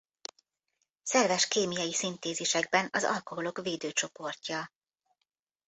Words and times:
Szerves 1.03 1.47
kémiai 1.47 1.93
szintézisekben 1.93 2.89
az 2.91 3.03
alkoholok 3.03 3.61
védő 3.61 3.91
csoportja. 3.91 4.69